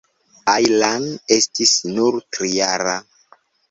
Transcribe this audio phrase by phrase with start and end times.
[0.53, 1.05] Ajlan
[1.37, 3.01] estis nur trijara.